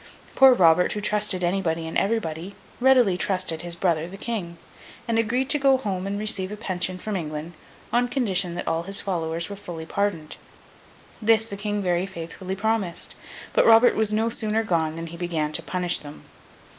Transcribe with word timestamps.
Poor 0.33 0.53
Robert, 0.55 0.93
who 0.93 0.99
trusted 0.99 1.43
anybody 1.43 1.87
and 1.87 1.95
everybody, 1.95 2.55
readily 2.79 3.15
trusted 3.15 3.61
his 3.61 3.75
brother, 3.75 4.07
the 4.07 4.17
King; 4.17 4.57
and 5.07 5.19
agreed 5.19 5.47
to 5.51 5.59
go 5.59 5.77
home 5.77 6.07
and 6.07 6.17
receive 6.17 6.51
a 6.51 6.57
pension 6.57 6.97
from 6.97 7.15
England, 7.15 7.53
on 7.93 8.07
condition 8.07 8.55
that 8.55 8.67
all 8.67 8.81
his 8.81 8.99
followers 8.99 9.47
were 9.47 9.55
fully 9.55 9.85
pardoned. 9.85 10.37
This 11.21 11.47
the 11.47 11.55
King 11.55 11.83
very 11.83 12.07
faithfully 12.07 12.55
promised, 12.55 13.13
but 13.53 13.63
Robert 13.67 13.93
was 13.93 14.11
no 14.11 14.27
sooner 14.29 14.63
gone 14.63 14.95
than 14.95 15.05
he 15.05 15.17
began 15.17 15.51
to 15.51 15.61
punish 15.61 15.99
them. 15.99 16.25